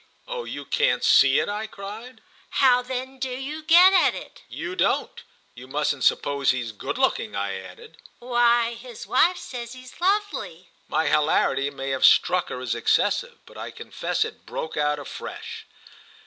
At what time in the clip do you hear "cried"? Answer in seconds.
1.67-2.21